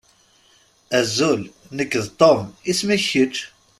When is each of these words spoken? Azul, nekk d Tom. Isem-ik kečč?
Azul, 0.99 1.41
nekk 1.75 1.93
d 2.05 2.07
Tom. 2.19 2.41
Isem-ik 2.71 3.03
kečč? 3.09 3.35